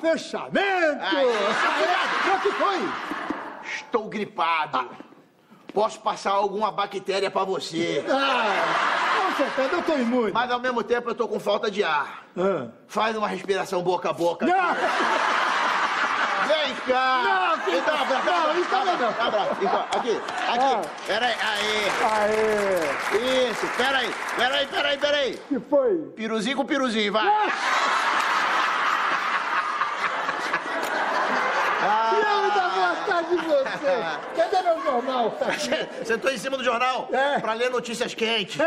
fechamento! 0.00 0.98
Aí. 1.00 1.26
O 2.34 2.40
que 2.40 2.52
foi? 2.52 2.78
Estou 3.64 4.08
gripado. 4.08 4.88
Posso 5.72 6.00
passar 6.00 6.32
alguma 6.32 6.72
bactéria 6.72 7.30
pra 7.30 7.44
você. 7.44 8.04
Ah, 8.08 9.28
com 9.28 9.36
certeza, 9.36 9.76
eu 9.76 9.82
tô 9.82 9.94
imune. 9.94 10.32
Mas 10.32 10.50
ao 10.50 10.58
mesmo 10.58 10.82
tempo 10.82 11.10
eu 11.10 11.14
tô 11.14 11.28
com 11.28 11.38
falta 11.38 11.70
de 11.70 11.84
ar. 11.84 12.24
Ah. 12.36 12.66
Faz 12.88 13.16
uma 13.16 13.28
respiração 13.28 13.80
boca 13.82 14.10
a 14.10 14.12
boca. 14.12 14.46
Não! 14.46 14.74
Vem 16.48 16.74
cá! 16.88 17.22
Não, 17.66 17.74
então, 17.78 17.94
abraço, 18.02 18.26
não, 18.26 18.60
isso 18.60 18.70
também 18.70 18.96
não. 18.96 19.08
abraço. 19.26 19.50
Então, 19.60 19.84
aqui, 19.96 20.20
Ah. 20.48 20.52
aqui. 20.54 20.88
Peraí, 21.06 21.34
aí. 21.40 21.92
Aê! 23.14 23.50
Isso, 23.50 23.66
peraí, 23.76 24.10
peraí, 24.36 24.66
peraí, 24.66 24.98
peraí. 24.98 25.38
que 25.48 25.60
foi? 25.60 25.96
Piruzinho 26.16 26.56
com 26.56 26.64
piruzinho, 26.64 27.12
vai. 27.12 27.26
E 32.12 32.16
eu 32.16 32.50
dá 33.06 33.22
vontade 33.22 33.28
de 33.36 33.46
você! 33.46 34.02
Cadê 34.36 34.62
meu 34.62 34.82
jornal? 34.82 35.30
Tá. 35.32 35.46
Sentou 36.04 36.30
em 36.30 36.38
cima 36.38 36.56
do 36.56 36.64
jornal 36.64 37.08
É. 37.12 37.38
pra 37.38 37.52
ler 37.54 37.70
notícias 37.70 38.14
quentes. 38.14 38.56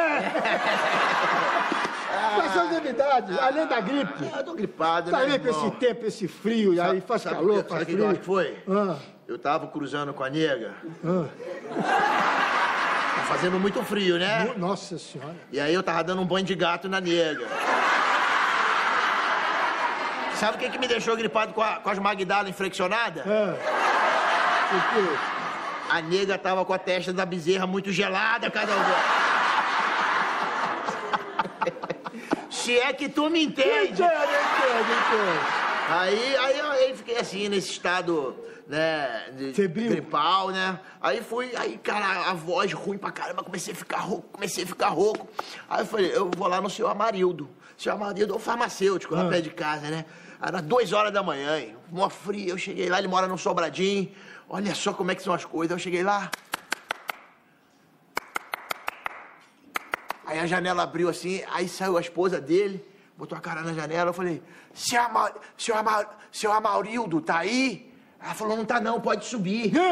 Quais 2.35 2.51
são 2.53 2.63
as 2.67 2.71
novidades? 2.71 3.37
Além 3.39 3.65
da 3.67 3.79
gripe. 3.81 4.29
Ah, 4.33 4.37
eu 4.39 4.43
tô 4.43 4.53
gripado, 4.53 5.11
Tá 5.11 5.19
né, 5.19 5.33
aí 5.33 5.39
com 5.39 5.49
esse 5.49 5.71
tempo, 5.71 6.05
esse 6.05 6.27
frio, 6.27 6.73
e 6.73 6.79
aí 6.79 7.01
faz 7.01 7.21
sabe 7.23 7.35
calor, 7.35 7.63
que- 7.63 7.69
faz 7.69 7.81
sabe 7.81 7.93
frio. 7.93 8.09
acho 8.09 8.19
que 8.19 8.25
foi? 8.25 8.57
Ah, 8.69 8.95
Eu 9.27 9.37
tava 9.39 9.67
cruzando 9.67 10.13
com 10.13 10.23
a 10.23 10.29
nega. 10.29 10.73
ah. 11.05 11.25
Tá 13.15 13.21
fazendo 13.27 13.59
muito 13.59 13.83
frio, 13.83 14.17
né? 14.19 14.45
No- 14.45 14.57
Nossa 14.67 14.97
senhora. 14.97 15.35
E 15.51 15.59
aí 15.59 15.73
eu 15.73 15.81
tava 15.83 16.03
dando 16.03 16.21
um 16.21 16.25
banho 16.25 16.45
de 16.45 16.55
gato 16.55 16.87
na 16.89 16.99
nega. 17.01 17.47
Sabe 20.35 20.57
o 20.57 20.59
que, 20.59 20.69
que 20.69 20.77
me 20.79 20.87
deixou 20.87 21.15
gripado 21.15 21.53
com, 21.53 21.61
a- 21.61 21.77
com 21.77 21.89
as 21.89 21.99
magdalas 21.99 22.49
inflexionadas? 22.49 23.23
Ah. 23.25 23.55
A 25.89 26.01
nega 26.01 26.37
tava 26.37 26.65
com 26.65 26.73
a 26.73 26.79
testa 26.79 27.13
da 27.13 27.25
bezerra 27.25 27.67
muito 27.67 27.91
gelada, 27.91 28.49
cada 28.49 28.73
um. 28.75 28.83
Se 32.49 32.77
é 32.79 32.93
que 32.93 33.09
tu 33.09 33.29
me 33.29 33.43
entende. 33.43 34.01
Entendo, 34.01 34.03
entendo, 34.03 34.91
entendo. 34.91 35.63
Aí, 35.89 36.35
aí, 36.37 36.61
aí 36.61 36.95
fiquei 36.95 37.17
assim, 37.17 37.49
nesse 37.49 37.71
estado, 37.71 38.35
né, 38.67 39.31
de 39.35 39.53
Febril. 39.53 39.89
gripal, 39.91 40.49
né? 40.49 40.79
Aí 41.01 41.21
fui, 41.21 41.51
aí, 41.57 41.77
cara, 41.77 42.29
a 42.29 42.33
voz 42.33 42.71
ruim 42.71 42.97
pra 42.97 43.11
caramba, 43.11 43.43
comecei 43.43 43.73
a 43.73 43.75
ficar 43.75 43.97
rouco, 43.99 44.29
comecei 44.31 44.63
a 44.63 44.67
ficar 44.67 44.87
rouco. 44.89 45.27
Aí 45.69 45.81
eu 45.81 45.85
falei, 45.85 46.15
eu 46.15 46.31
vou 46.35 46.47
lá 46.47 46.61
no 46.61 46.69
senhor 46.69 46.89
Amarildo. 46.89 47.49
O 47.77 47.81
senhor 47.81 47.95
Amarildo 47.95 48.31
é 48.33 48.35
o 48.35 48.39
farmacêutico, 48.39 49.13
lá 49.13 49.25
Ah. 49.25 49.29
perto 49.29 49.43
de 49.43 49.49
casa, 49.49 49.89
né? 49.89 50.05
Era 50.41 50.61
duas 50.61 50.93
horas 50.93 51.11
da 51.11 51.21
manhã, 51.21 51.59
hein? 51.59 51.75
mó 51.91 52.09
frio, 52.09 52.49
eu 52.51 52.57
cheguei 52.57 52.87
lá, 52.89 52.97
ele 52.99 53.07
mora 53.09 53.27
num 53.27 53.37
sobradinho. 53.37 54.09
Olha 54.49 54.75
só 54.75 54.93
como 54.93 55.11
é 55.11 55.15
que 55.15 55.23
são 55.23 55.33
as 55.33 55.45
coisas. 55.45 55.71
Eu 55.71 55.79
cheguei 55.79 56.03
lá. 56.03 56.29
Aí 60.25 60.39
a 60.39 60.47
janela 60.47 60.83
abriu 60.83 61.09
assim, 61.09 61.43
aí 61.51 61.69
saiu 61.69 61.97
a 61.97 62.01
esposa 62.01 62.41
dele, 62.41 62.83
botou 63.15 63.37
a 63.37 63.41
cara 63.41 63.61
na 63.61 63.73
janela, 63.73 64.09
eu 64.09 64.13
falei, 64.13 64.41
seu, 64.73 64.99
Ama, 64.99 65.31
seu, 65.55 65.77
Ama, 65.77 66.07
seu 66.31 66.51
Amaurildo, 66.51 67.21
tá 67.21 67.39
aí? 67.39 67.93
Ela 68.19 68.33
falou, 68.33 68.57
não 68.57 68.65
tá 68.65 68.79
não, 68.79 68.99
pode 68.99 69.25
subir. 69.25 69.71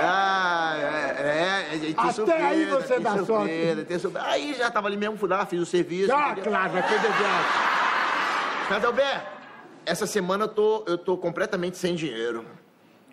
Ah, 0.00 0.76
é, 1.18 1.76
é, 1.92 1.96
é, 1.96 2.00
Até 2.00 2.12
surpresa, 2.12 2.46
aí 2.46 2.64
você 2.66 3.00
dá 3.00 3.10
surpresa, 3.10 3.26
sorte. 3.26 4.00
surpresa. 4.00 4.26
Aí 4.28 4.54
já 4.54 4.70
tava 4.70 4.88
ali 4.88 4.96
mesmo, 4.96 5.16
fui 5.16 5.28
lá, 5.28 5.44
fiz 5.46 5.60
o 5.60 5.66
serviço. 5.66 6.12
Ah, 6.12 6.32
entendeu? 6.32 6.52
claro, 6.52 6.78
aquele 6.78 7.00
graça. 7.00 7.78
Cadalber, 8.68 9.22
essa 9.86 10.06
semana 10.06 10.44
eu 10.44 10.48
tô, 10.48 10.84
eu 10.86 10.98
tô 10.98 11.16
completamente 11.16 11.78
sem 11.78 11.94
dinheiro. 11.94 12.44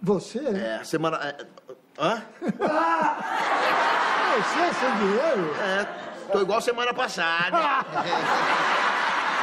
Você? 0.01 0.39
É, 0.39 0.83
semana... 0.83 1.17
é, 1.23 1.45
hã? 1.97 2.23
Você 4.37 4.73
sem 4.79 4.95
dinheiro? 4.97 5.55
É, 5.61 5.87
tô 6.31 6.41
igual 6.41 6.59
semana 6.61 6.93
passada. 6.93 7.57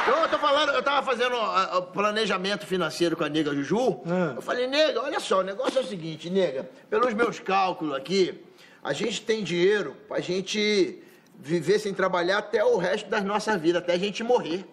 Eu 0.05 0.27
tô 0.27 0.37
falando, 0.37 0.73
eu 0.73 0.83
tava 0.83 1.01
fazendo 1.01 1.33
ó, 1.33 1.79
planejamento 1.79 2.65
financeiro 2.65 3.15
com 3.15 3.23
a 3.23 3.29
nega 3.29 3.53
Juju. 3.55 4.01
Ah. 4.05 4.33
Eu 4.35 4.41
falei, 4.41 4.67
nega, 4.67 5.01
olha 5.01 5.17
só, 5.17 5.39
o 5.39 5.43
negócio 5.43 5.79
é 5.79 5.81
o 5.81 5.85
seguinte, 5.85 6.29
nega, 6.29 6.69
pelos 6.89 7.13
meus 7.13 7.39
cálculos 7.39 7.95
aqui, 7.95 8.43
a 8.83 8.93
gente 8.93 9.21
tem 9.21 9.43
dinheiro 9.43 9.95
pra 10.07 10.19
gente 10.19 11.01
viver 11.39 11.79
sem 11.79 11.93
trabalhar 11.93 12.39
até 12.39 12.63
o 12.63 12.77
resto 12.77 13.09
das 13.09 13.23
nossas 13.23 13.59
vidas, 13.59 13.81
até 13.81 13.93
a 13.93 13.97
gente 13.97 14.23
morrer. 14.23 14.65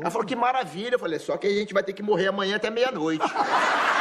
Ela 0.00 0.10
falou 0.10 0.26
que 0.26 0.34
maravilha, 0.34 0.94
eu 0.94 0.98
falei, 0.98 1.18
só 1.18 1.36
que 1.36 1.46
a 1.46 1.50
gente 1.50 1.72
vai 1.72 1.82
ter 1.82 1.92
que 1.92 2.02
morrer 2.02 2.26
amanhã 2.28 2.56
até 2.56 2.70
meia-noite. 2.70 3.24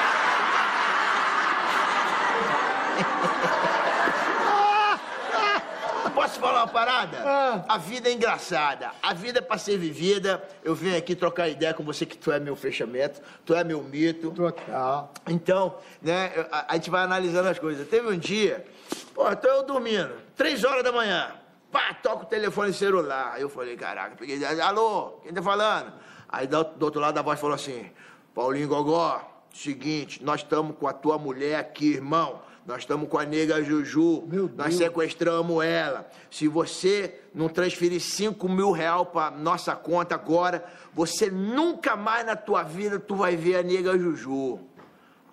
Posso 6.38 6.40
falar 6.40 6.64
uma 6.64 6.68
parada? 6.68 7.18
Ah. 7.25 7.66
A 7.68 7.78
vida 7.78 8.09
é 8.09 8.14
engraçada. 8.14 8.92
A 9.02 9.14
vida 9.14 9.40
é 9.40 9.42
pra 9.42 9.58
ser 9.58 9.78
vivida. 9.78 10.44
Eu 10.64 10.75
venho 10.75 10.96
aqui 10.96 11.16
trocar 11.16 11.50
ideia 11.50 11.74
com 11.74 11.84
você 11.84 12.06
que 12.06 12.18
tu 12.18 12.31
é 12.31 12.40
meu 12.40 12.56
fechamento, 12.56 13.22
tu 13.44 13.56
é 13.56 13.64
meu 13.64 13.84
mito. 13.84 14.31
Total. 14.31 15.12
Então, 15.28 15.78
né, 16.02 16.48
a, 16.52 16.74
a 16.74 16.75
gente 16.75 16.90
vai 16.90 17.03
analisando 17.03 17.50
as 17.50 17.58
coisas. 17.58 17.88
Teve 17.88 18.08
um 18.08 18.18
dia, 18.18 18.66
pô, 19.14 19.36
tô 19.36 19.48
eu 19.48 19.64
dormindo, 19.64 20.14
três 20.36 20.64
horas 20.64 20.84
da 20.84 20.92
manhã, 20.92 21.31
pá, 21.72 21.94
toca 21.96 22.24
o 22.24 22.28
telefone 22.28 22.72
celular. 22.72 23.34
Aí 23.34 23.42
eu 23.42 23.50
falei, 23.50 23.75
caraca, 23.75 24.16
peguei, 24.16 24.44
alô, 24.46 25.19
quem 25.24 25.34
tá 25.34 25.42
falando? 25.42 25.92
Aí 26.30 26.46
do, 26.46 26.64
do 26.64 26.84
outro 26.84 27.02
lado 27.02 27.18
a 27.18 27.22
voz 27.22 27.40
falou 27.40 27.56
assim, 27.56 27.90
Paulinho 28.36 28.68
Gogó, 28.68 29.22
seguinte, 29.54 30.24
nós 30.24 30.42
estamos 30.42 30.75
com 30.78 30.88
a 30.88 30.94
tua 30.94 31.18
mulher 31.18 31.59
aqui, 31.59 31.94
irmão. 31.94 32.42
Nós 32.67 32.79
estamos 32.79 33.07
com 33.07 33.17
a 33.17 33.23
nega 33.23 33.63
Juju. 33.63 34.25
Meu 34.28 34.51
Nós 34.53 34.75
sequestramos 34.75 35.63
ela. 35.63 36.05
Se 36.29 36.50
você 36.50 37.22
não 37.33 37.47
transferir 37.47 38.01
5 38.01 38.50
mil 38.50 38.72
real 38.72 39.05
pra 39.05 39.31
nossa 39.31 39.73
conta 39.73 40.16
agora, 40.16 40.66
você 40.94 41.31
nunca 41.31 41.95
mais 41.95 42.25
na 42.25 42.35
tua 42.35 42.63
vida 42.63 43.00
tu 43.00 43.16
vai 43.16 43.38
ver 43.38 43.56
a 43.56 43.63
nega 43.63 43.97
Juju. 43.97 44.59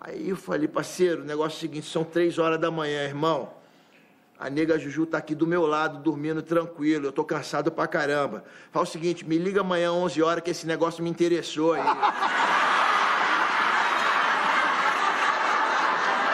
Aí 0.00 0.28
eu 0.28 0.36
falei, 0.36 0.68
parceiro, 0.68 1.22
o 1.22 1.24
negócio 1.24 1.56
é 1.56 1.58
o 1.58 1.60
seguinte, 1.62 1.90
são 1.90 2.04
três 2.04 2.38
horas 2.38 2.60
da 2.60 2.70
manhã, 2.70 3.02
irmão. 3.02 3.50
A 4.38 4.48
nega 4.48 4.78
Juju 4.78 5.04
tá 5.04 5.18
aqui 5.18 5.34
do 5.34 5.46
meu 5.46 5.66
lado, 5.66 5.98
dormindo 5.98 6.40
tranquilo. 6.40 7.06
Eu 7.06 7.12
tô 7.12 7.24
cansado 7.24 7.72
pra 7.72 7.88
caramba. 7.88 8.44
Fala 8.70 8.84
o 8.84 8.88
seguinte, 8.88 9.26
me 9.26 9.38
liga 9.38 9.60
amanhã 9.62 9.90
11 9.90 10.22
horas 10.22 10.44
que 10.44 10.50
esse 10.50 10.68
negócio 10.68 11.02
me 11.02 11.10
interessou 11.10 11.72
aí. 11.72 11.82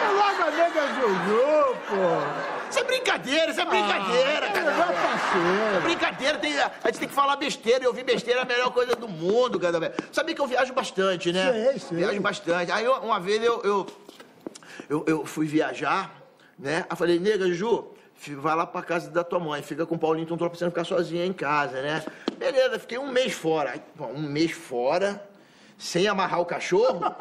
É 0.03 0.09
logo 0.13 0.41
Juju, 1.01 1.77
pô. 1.87 2.51
Isso 2.69 2.79
é 2.79 2.83
brincadeira, 2.83 3.51
isso 3.51 3.59
é 3.59 3.65
brincadeira, 3.65 4.45
é 4.45 4.51
cara. 4.51 4.71
parceiro. 4.93 5.75
É 5.75 5.79
brincadeira, 5.81 6.37
tem- 6.37 6.57
a 6.59 6.71
gente 6.85 6.99
tem 6.99 7.07
que 7.09 7.13
falar 7.13 7.35
besteira. 7.35 7.83
Eu 7.83 7.89
ouvir 7.89 8.03
besteira 8.03 8.39
é 8.39 8.43
a 8.43 8.45
melhor 8.45 8.71
coisa 8.71 8.95
do 8.95 9.07
mundo, 9.09 9.59
cara. 9.59 9.93
Sabia 10.11 10.33
que 10.35 10.39
eu 10.41 10.47
viajo 10.47 10.73
bastante, 10.73 11.33
né? 11.33 11.51
Sei, 11.51 11.79
sei. 11.79 11.97
Viajo 11.97 12.21
bastante. 12.21 12.71
Aí 12.71 12.85
eu- 12.85 12.93
uma 12.95 13.19
vez 13.19 13.43
eu, 13.43 13.61
eu, 13.63 13.87
eu, 14.89 15.03
eu 15.07 15.25
fui 15.25 15.47
viajar, 15.47 16.11
né? 16.57 16.85
Aí 16.89 16.95
falei, 16.95 17.19
nega, 17.19 17.45
fi- 18.15 18.35
vai 18.35 18.55
lá 18.55 18.65
pra 18.65 18.81
casa 18.83 19.09
da 19.09 19.23
tua 19.23 19.39
mãe, 19.39 19.61
fica 19.61 19.85
com 19.85 19.95
o 19.95 19.99
Paulinho, 19.99 20.23
então 20.25 20.37
tu 20.37 20.41
não 20.43 20.49
precisa 20.49 20.69
ficar 20.69 20.85
sozinha 20.85 21.25
em 21.25 21.33
casa, 21.33 21.81
né? 21.81 22.03
Beleza, 22.37 22.79
fiquei 22.79 22.97
um 22.99 23.11
mês 23.11 23.33
fora. 23.33 23.71
Aí, 23.71 23.81
pô, 23.97 24.05
um 24.05 24.21
mês 24.21 24.51
fora, 24.51 25.21
sem 25.77 26.07
amarrar 26.07 26.39
o 26.39 26.45
cachorro? 26.45 27.01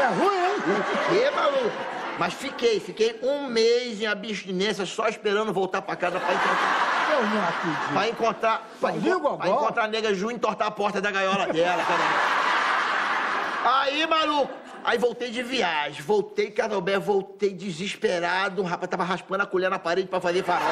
É 0.00 0.06
ruim, 0.06 0.37
hein? 0.70 0.84
Que 1.08 1.30
maluco? 1.36 1.72
Mas 2.18 2.34
fiquei, 2.34 2.80
fiquei 2.80 3.18
um 3.22 3.46
mês 3.46 4.00
em 4.00 4.06
abstinência 4.06 4.84
só 4.84 5.06
esperando 5.08 5.52
voltar 5.52 5.80
pra 5.82 5.94
casa 5.94 6.18
pra 6.18 6.34
encontrar. 6.34 6.88
Eu 7.12 7.26
não 7.26 7.48
acredito. 7.48 7.92
Pra 7.92 8.08
encontrar. 8.08 8.68
Pra, 8.80 8.90
enco- 8.92 9.36
pra 9.38 9.48
encontrar 9.48 9.84
a 9.84 9.88
nega 9.88 10.12
Ju 10.14 10.30
e 10.30 10.34
entortar 10.34 10.66
a 10.68 10.70
porta 10.70 11.00
da 11.00 11.10
gaiola 11.10 11.46
dela, 11.46 11.82
cara. 11.84 13.78
Aí, 13.82 14.06
maluco, 14.06 14.52
aí 14.84 14.98
voltei 14.98 15.30
de 15.30 15.42
viagem. 15.42 16.02
Voltei, 16.02 16.50
Cadalbé, 16.50 16.98
voltei 16.98 17.52
desesperado. 17.52 18.62
O 18.62 18.64
rapaz 18.64 18.88
tava 18.90 19.04
raspando 19.04 19.42
a 19.42 19.46
colher 19.46 19.70
na 19.70 19.78
parede 19.78 20.08
pra 20.08 20.20
fazer 20.20 20.42
farofa. 20.44 20.66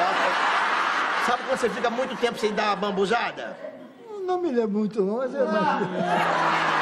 Sabe 1.25 1.43
quando 1.47 1.59
você 1.59 1.69
fica 1.69 1.89
muito 1.89 2.15
tempo 2.17 2.37
sem 2.39 2.53
dar 2.53 2.67
uma 2.67 2.75
bambuzada? 2.75 3.57
Não 4.25 4.37
me 4.39 4.49
lembro 4.51 4.79
muito, 4.79 5.01
não, 5.01 5.17
mas 5.17 5.33
é 5.35 5.43
mais... 5.45 6.76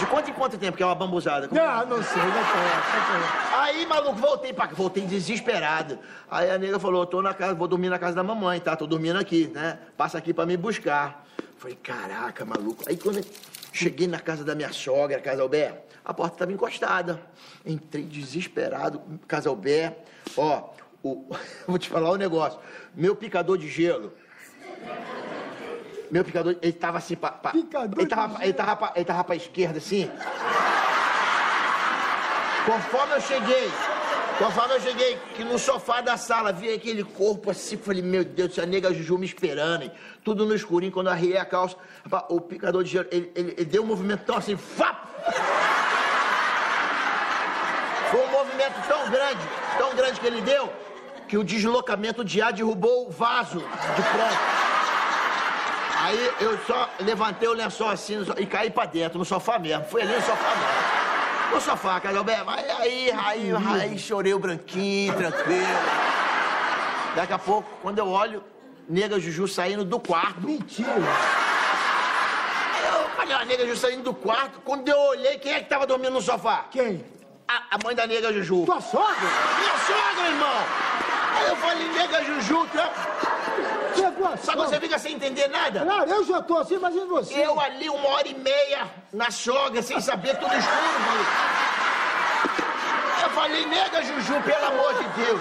De 0.00 0.06
quanto 0.06 0.30
em 0.30 0.32
quanto 0.32 0.56
tempo 0.58 0.76
que 0.76 0.82
é 0.82 0.86
uma 0.86 0.94
bambuzada? 0.94 1.46
Como- 1.46 1.60
Não, 1.60 1.86
não 1.86 2.02
sei, 2.02 2.16
não 2.22 2.32
sei. 2.32 3.58
Aí, 3.58 3.86
maluco, 3.86 4.14
voltei 4.16 4.52
pra 4.52 4.66
voltei 4.68 5.04
desesperado. 5.04 5.98
Aí 6.30 6.50
a 6.50 6.58
nega 6.58 6.78
falou, 6.78 7.04
tô 7.06 7.20
na 7.20 7.34
casa, 7.34 7.54
vou 7.54 7.68
dormir 7.68 7.90
na 7.90 7.98
casa 7.98 8.16
da 8.16 8.22
mamãe, 8.24 8.58
tá? 8.60 8.74
Tô 8.74 8.86
dormindo 8.86 9.18
aqui, 9.18 9.48
né? 9.48 9.78
Passa 9.96 10.16
aqui 10.18 10.32
pra 10.32 10.46
me 10.46 10.56
buscar. 10.56 11.24
Falei, 11.58 11.76
caraca, 11.76 12.44
maluco. 12.46 12.82
Aí 12.88 12.96
quando 12.96 13.18
eu 13.18 13.24
cheguei 13.72 14.06
na 14.08 14.18
casa 14.18 14.42
da 14.42 14.54
minha 14.54 14.72
sogra, 14.72 15.20
Casalbé, 15.20 15.84
a 16.02 16.14
porta 16.14 16.38
tava 16.38 16.52
encostada. 16.52 17.20
Entrei 17.66 18.04
desesperado, 18.04 19.02
Casalbé. 19.28 19.98
Ó, 20.36 20.70
o, 21.02 21.30
vou 21.68 21.78
te 21.78 21.90
falar 21.90 22.10
um 22.10 22.16
negócio. 22.16 22.58
Meu 22.94 23.14
picador 23.14 23.58
de 23.58 23.68
gelo. 23.68 24.14
Meu 26.10 26.24
picador, 26.24 26.56
ele 26.60 26.72
tava 26.72 26.98
assim, 26.98 27.14
pra, 27.16 27.30
pra- 27.30 27.52
Picador 27.52 27.98
ele, 28.00 28.08
tava, 28.08 28.38
de 28.38 28.44
ele, 28.44 28.52
tava 28.52 28.76
pra, 28.76 28.92
ele 28.96 29.04
tava 29.04 29.24
pra 29.24 29.36
esquerda 29.36 29.78
assim. 29.78 30.10
Conforme 32.66 33.14
eu 33.14 33.20
cheguei, 33.20 33.70
conforme 34.38 34.74
eu 34.74 34.80
cheguei, 34.80 35.18
que 35.34 35.44
no 35.44 35.58
sofá 35.58 36.00
da 36.00 36.16
sala 36.16 36.52
vi 36.52 36.72
aquele 36.72 37.02
corpo 37.04 37.50
assim, 37.50 37.76
falei, 37.76 38.02
meu 38.02 38.24
Deus 38.24 38.58
a 38.58 38.66
nega 38.66 38.92
Juju 38.92 39.18
me 39.18 39.24
esperando, 39.26 39.82
hein? 39.84 39.92
Tudo 40.24 40.44
no 40.44 40.54
escurinho, 40.54 40.92
quando 40.92 41.06
eu 41.06 41.12
arriei 41.12 41.36
a 41.38 41.44
calça, 41.44 41.76
rapaz, 42.04 42.24
o 42.28 42.40
picador 42.40 42.82
de 42.84 42.90
gelo, 42.90 43.06
ele, 43.10 43.30
ele- 43.34 43.54
ele 43.56 43.64
deu 43.64 43.82
um 43.82 43.86
movimento 43.86 44.24
tão 44.24 44.36
assim, 44.36 44.56
fap! 44.56 44.96
Foi 48.10 48.20
um 48.20 48.30
movimento 48.30 48.74
tão 48.88 49.08
grande, 49.10 49.40
tão 49.78 49.94
grande 49.94 50.20
que 50.20 50.26
ele 50.26 50.40
deu, 50.42 50.72
que 51.28 51.38
o 51.38 51.44
deslocamento 51.44 52.24
de 52.24 52.42
ar 52.42 52.52
derrubou 52.52 53.06
o 53.06 53.10
vaso 53.10 53.60
de 53.60 54.02
pronto. 54.02 54.59
Aí 56.02 56.32
eu 56.40 56.58
só 56.66 56.88
levantei 57.00 57.48
o 57.48 57.52
lençol 57.52 57.88
assim 57.88 58.24
so- 58.24 58.34
e 58.38 58.46
caí 58.46 58.70
pra 58.70 58.86
dentro, 58.86 59.18
no 59.18 59.24
sofá 59.24 59.58
mesmo. 59.58 59.84
Fui 59.84 60.00
ali 60.02 60.12
no 60.14 60.20
sofá 60.22 60.48
mesmo. 60.56 61.54
No 61.54 61.60
sofá, 61.60 62.00
Casalberto. 62.00 62.48
Aí, 62.48 62.70
aí, 62.70 63.12
aí, 63.12 63.52
aí 63.82 63.98
chorei 63.98 64.32
o 64.32 64.38
branquinho, 64.38 65.14
tranquilo. 65.14 65.66
Daqui 67.16 67.32
a 67.32 67.38
pouco, 67.38 67.68
quando 67.82 67.98
eu 67.98 68.08
olho, 68.08 68.42
nega 68.88 69.18
Juju 69.18 69.46
saindo 69.48 69.84
do 69.84 69.98
quarto. 70.00 70.40
Mentira. 70.40 70.90
Eu 72.92 73.08
falei, 73.16 73.34
a 73.34 73.44
nega 73.44 73.66
Juju 73.66 73.76
saindo 73.80 74.02
do 74.04 74.14
quarto. 74.14 74.60
Quando 74.64 74.88
eu 74.88 74.96
olhei, 74.98 75.38
quem 75.38 75.52
é 75.54 75.60
que 75.60 75.68
tava 75.68 75.86
dormindo 75.86 76.12
no 76.12 76.22
sofá? 76.22 76.66
Quem? 76.70 77.04
A, 77.48 77.74
a 77.74 77.78
mãe 77.84 77.94
da 77.94 78.06
nega 78.06 78.32
Juju. 78.32 78.64
Tua 78.64 78.80
sogra? 78.80 79.14
Minha 79.58 79.78
sogra, 79.78 80.28
irmão! 80.28 80.89
Falei, 81.70 81.88
nega 81.90 82.24
Juju, 82.24 82.68
a 82.74 84.36
Só 84.38 84.52
que 84.52 84.58
você 84.58 84.80
fica 84.80 84.98
sem 84.98 85.14
entender 85.14 85.46
nada? 85.46 85.82
Claro, 85.82 86.10
eu 86.10 86.24
já 86.24 86.42
tô 86.42 86.58
assim, 86.58 86.78
mas 86.78 86.96
e 86.96 87.04
você? 87.04 87.46
Eu 87.46 87.60
ali 87.60 87.88
uma 87.88 88.08
hora 88.08 88.26
e 88.26 88.34
meia 88.34 88.88
na 89.12 89.30
sogra, 89.30 89.80
sem 89.80 90.00
saber 90.00 90.36
tudo 90.38 90.52
escuro. 90.52 91.26
Eu 93.22 93.30
falei, 93.30 93.64
nega 93.66 94.02
Juju, 94.02 94.42
pelo 94.42 94.66
amor 94.66 94.94
de 94.94 95.04
Deus. 95.22 95.40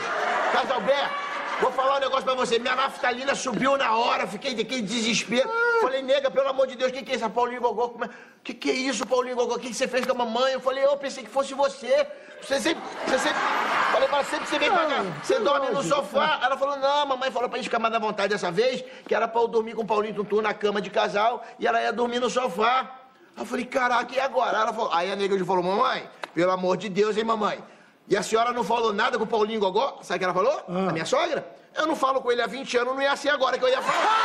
Casalberto, 0.54 1.16
vou 1.60 1.72
falar 1.72 1.98
um 1.98 2.00
negócio 2.00 2.24
pra 2.24 2.34
você. 2.34 2.60
Minha 2.60 2.76
naftalina 2.76 3.36
subiu 3.36 3.78
na 3.78 3.96
hora, 3.96 4.28
fiquei 4.28 4.54
daquele 4.56 4.82
desespero. 4.82 5.50
Falei, 5.82 6.02
nega, 6.02 6.30
pelo 6.32 6.50
amor 6.50 6.68
de 6.68 6.76
Deus, 6.76 6.92
o 6.92 6.94
que, 6.94 7.04
que 7.04 7.12
é 7.12 7.16
isso? 7.16 7.30
Paulinho 7.30 7.62
Gogó, 7.62 7.90
como 7.90 8.06
é? 8.06 8.10
que, 8.44 8.54
que 8.54 8.70
é 8.72 8.74
isso, 8.74 9.06
Paulinho 9.06 9.36
Gogó? 9.36 9.56
O 9.56 9.60
que, 9.60 9.70
que 9.70 9.74
você 9.74 9.88
fez 9.88 10.06
com 10.06 10.12
a 10.14 10.16
mamãe? 10.16 10.54
Eu 10.54 10.60
falei, 10.60 10.84
eu 10.84 10.98
pensei 10.98 11.24
que 11.24 11.30
fosse 11.30 11.54
você. 11.54 12.08
Você 12.42 12.60
sempre. 12.60 12.84
Você 13.06 13.20
sempre. 13.20 13.40
Falei, 13.92 14.08
mas 14.10 14.28
sempre 14.28 14.46
que 14.46 14.52
você 14.52 14.60
vem 14.60 14.72
pra 14.72 14.86
cá, 14.86 15.04
você 15.24 15.40
dorme 15.40 15.70
no 15.70 15.84
sofá. 15.84 16.40
Ela 16.44 16.58
falou, 16.58 16.78
não, 16.78 17.06
mamãe 17.06 17.32
falou 17.32 17.50
pra 17.50 17.58
gente 17.58 17.66
ficar 17.66 17.80
mais 17.80 17.94
à 17.94 18.00
vontade 18.00 18.30
dessa 18.30 18.52
vez, 18.52 18.84
que 19.08 19.14
era 19.14 19.28
pra 19.28 19.42
eu 19.42 19.48
dormir 19.48 19.74
com 19.74 19.82
o 19.82 19.86
Paulinho 19.86 20.16
Tuntum 20.16 20.42
na 20.42 20.54
cama 20.54 20.82
de 20.82 20.90
casal, 20.90 21.44
e 21.60 21.68
ela 21.68 21.82
ia 21.82 21.92
dormir 21.92 22.20
no 22.20 22.30
sofá. 22.30 22.90
Aí 23.36 23.44
eu 23.44 23.46
falei, 23.46 23.66
caraca, 23.66 24.14
e 24.16 24.20
agora? 24.20 24.58
Ela 24.58 24.74
falou, 24.74 24.92
aí 24.94 25.12
a 25.12 25.16
nega 25.16 25.44
falou, 25.46 25.64
mamãe, 25.64 26.10
pelo 26.34 26.52
amor 26.52 26.78
de 26.78 26.88
Deus, 26.88 27.18
hein, 27.18 27.24
mamãe? 27.24 27.62
E 28.10 28.18
a 28.18 28.24
senhora 28.24 28.52
não 28.52 28.64
falou 28.64 28.92
nada 28.92 29.18
com 29.18 29.24
o 29.24 29.28
Paulinho 29.28 29.60
Gogó? 29.60 30.00
Sabe 30.02 30.18
o 30.18 30.20
que 30.20 30.26
ela 30.26 30.34
falou? 30.34 30.64
A 30.90 30.92
minha 30.92 31.06
sogra? 31.06 31.46
Eu 31.76 31.86
não 31.86 31.96
falo 31.96 32.20
com 32.22 32.32
ele 32.32 32.42
há 32.42 32.48
20 32.48 32.78
anos, 32.78 32.96
não 32.96 33.02
ia 33.02 33.16
ser 33.16 33.30
agora 33.30 33.58
que 33.58 33.64
eu 33.64 33.70
ia 33.70 33.82
falar. 33.82 34.10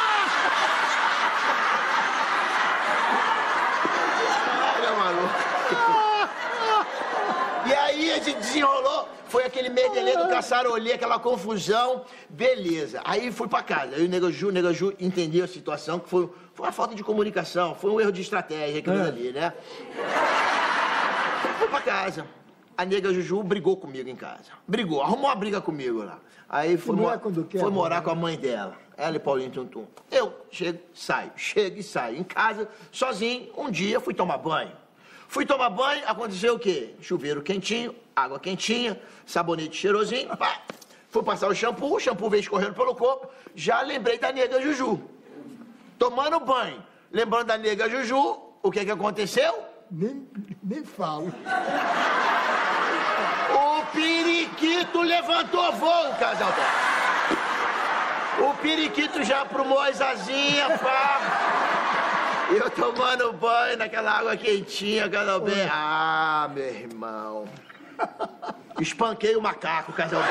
Olha, 4.78 4.92
maluco. 4.92 5.34
E 7.66 7.74
aí 7.74 8.12
a 8.12 8.14
gente 8.16 8.34
desenrolou, 8.38 9.08
foi 9.26 9.44
aquele 9.44 9.68
medelê 9.70 10.16
do 10.16 10.28
caçarolê, 10.28 10.92
aquela 10.94 11.18
confusão, 11.18 12.04
beleza. 12.28 13.00
Aí 13.04 13.32
fui 13.32 13.48
pra 13.48 13.62
casa, 13.62 13.96
aí 13.96 14.04
o 14.04 14.08
Nego 14.08 14.30
Ju, 14.30 14.48
o 14.48 14.52
Nego 14.52 14.72
Ju 14.72 14.94
entendeu 15.00 15.44
a 15.44 15.48
situação, 15.48 15.98
que 15.98 16.08
foi, 16.08 16.28
foi 16.54 16.66
uma 16.66 16.72
falta 16.72 16.94
de 16.94 17.02
comunicação, 17.02 17.74
foi 17.74 17.90
um 17.90 18.00
erro 18.00 18.12
de 18.12 18.20
estratégia 18.22 18.78
aquilo 18.80 18.98
É. 18.98 19.02
ali, 19.08 19.32
né? 19.32 19.52
Fui 21.58 21.68
pra 21.68 21.80
casa. 21.80 22.26
A 22.76 22.84
nega 22.84 23.12
Juju 23.12 23.42
brigou 23.42 23.76
comigo 23.76 24.08
em 24.08 24.16
casa. 24.16 24.50
Brigou, 24.66 25.00
arrumou 25.02 25.26
uma 25.26 25.34
briga 25.34 25.60
comigo 25.60 26.02
lá. 26.02 26.18
Aí 26.48 26.76
foi, 26.76 26.94
mo- 26.96 27.10
é 27.10 27.18
quer, 27.48 27.58
foi 27.60 27.70
né? 27.70 27.74
morar 27.74 28.02
com 28.02 28.10
a 28.10 28.14
mãe 28.14 28.36
dela. 28.36 28.76
Ela 28.96 29.16
e 29.16 29.18
Paulinho 29.18 29.50
Tuntum. 29.50 29.86
Eu 30.10 30.32
chego, 30.50 30.78
saio, 30.94 31.30
chego 31.36 31.78
e 31.78 31.82
saio. 31.82 32.16
Em 32.18 32.22
casa, 32.24 32.68
sozinho, 32.92 33.50
um 33.56 33.70
dia 33.70 34.00
fui 34.00 34.14
tomar 34.14 34.38
banho. 34.38 34.72
Fui 35.28 35.44
tomar 35.44 35.70
banho, 35.70 36.02
aconteceu 36.06 36.54
o 36.54 36.58
quê? 36.58 36.94
Chuveiro 37.00 37.42
quentinho, 37.42 37.94
água 38.14 38.38
quentinha, 38.38 39.00
sabonete 39.26 39.76
cheirosinho, 39.76 40.36
pá. 40.36 40.62
Fui 41.10 41.22
passar 41.22 41.48
o 41.48 41.54
shampoo, 41.54 41.94
o 41.96 42.00
shampoo 42.00 42.28
veio 42.30 42.40
escorrendo 42.40 42.74
pelo 42.74 42.94
corpo. 42.94 43.28
Já 43.54 43.80
lembrei 43.82 44.18
da 44.18 44.32
nega 44.32 44.60
Juju. 44.60 45.00
Tomando 45.98 46.38
banho, 46.40 46.82
lembrando 47.10 47.46
da 47.46 47.56
nega 47.58 47.88
Juju, 47.88 48.38
o 48.62 48.70
que 48.70 48.84
que 48.84 48.90
aconteceu? 48.90 49.54
Nem, 49.90 50.28
nem 50.62 50.84
falo. 50.84 51.32
O 54.54 54.56
periquito 54.56 55.02
levantou 55.02 55.72
voo, 55.72 56.14
casal. 56.14 56.54
O 58.38 58.54
periquito 58.62 59.24
já 59.24 59.40
aprumou 59.40 59.80
as 59.80 60.00
asinhas, 60.00 60.80
pá. 60.80 61.20
Eu 62.50 62.70
tomando 62.70 63.32
banho 63.32 63.76
naquela 63.76 64.12
água 64.12 64.36
quentinha, 64.36 65.08
casal 65.10 65.40
bem. 65.40 65.68
Ah, 65.68 66.48
meu 66.54 66.68
irmão. 66.68 67.48
Espanquei 68.78 69.34
o 69.34 69.42
macaco, 69.42 69.92
casal 69.92 70.22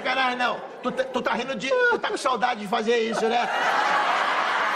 sacanagem, 0.00 0.36
não. 0.36 0.60
Tu, 0.82 0.90
tá, 0.90 1.04
tu 1.04 1.22
tá 1.22 1.32
rindo 1.34 1.54
de. 1.54 1.68
Tu 1.68 1.98
tá 1.98 2.08
com 2.08 2.16
saudade 2.16 2.60
de 2.60 2.66
fazer 2.66 2.98
isso, 2.98 3.26
né? 3.28 3.46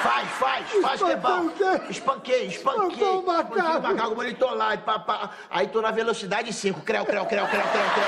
Faz, 0.02 0.28
faz, 0.33 0.66
faz 0.83 1.02
que 1.02 1.11
é 1.11 1.16
bom. 1.16 1.50
Espanquei, 1.88 2.47
espanquei. 2.47 3.09
o 3.09 3.23
macaco. 3.23 3.83
macaco 3.83 4.14
bonitou 4.14 4.54
lá. 4.54 4.78
Aí 5.50 5.66
tô 5.69 5.81
na 5.81 5.90
velocidade 5.90 6.52
5. 6.52 6.83
Creu, 6.83 7.07
creu, 7.07 7.25
creu, 7.25 7.47
creu, 7.47 7.62
creu, 7.62 7.71
creu, 7.71 7.83
creu, 7.83 8.04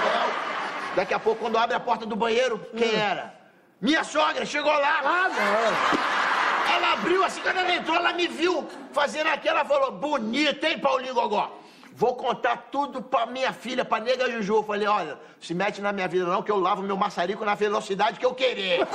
creu. 0.00 0.96
Daqui 0.96 1.12
a 1.12 1.18
pouco, 1.18 1.42
quando 1.42 1.58
abre 1.58 1.76
a 1.76 1.80
porta 1.80 2.06
do 2.06 2.16
banheiro, 2.16 2.58
quem 2.74 2.94
era? 2.94 3.34
Minha 3.78 4.02
sogra 4.02 4.46
chegou 4.46 4.72
lá. 4.72 5.00
Ah, 5.04 5.28
não. 5.28 6.74
Ela 6.74 6.92
abriu 6.94 7.22
assim, 7.22 7.42
quando 7.42 7.58
ela 7.58 7.74
entrou, 7.74 7.96
ela 7.96 8.14
me 8.14 8.26
viu 8.26 8.66
fazendo 8.92 9.26
aquela, 9.26 9.62
falou, 9.64 9.92
bonita, 9.92 10.66
hein, 10.66 10.78
Paulinho 10.78 11.14
Gogó? 11.14 11.52
Vou 11.98 12.14
contar 12.14 12.68
tudo 12.70 13.00
pra 13.00 13.24
minha 13.24 13.54
filha, 13.54 13.82
pra 13.82 13.98
nega 13.98 14.30
Juju. 14.30 14.56
Eu 14.56 14.62
falei, 14.62 14.86
olha, 14.86 15.18
se 15.40 15.54
mete 15.54 15.80
na 15.80 15.92
minha 15.92 16.06
vida 16.06 16.26
não, 16.26 16.42
que 16.42 16.50
eu 16.50 16.60
lavo 16.60 16.82
meu 16.82 16.94
maçarico 16.94 17.42
na 17.42 17.54
velocidade 17.54 18.20
que 18.20 18.26
eu 18.26 18.34
querer. 18.34 18.86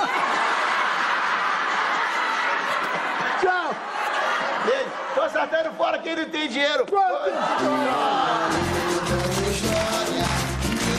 Tchau. 3.42 3.74
Tô 5.16 5.28
saltando 5.28 5.72
fora 5.72 5.98
quem 5.98 6.14
não 6.14 6.30
tem 6.30 6.48
dinheiro. 6.48 6.86
Pronto. 6.86 8.71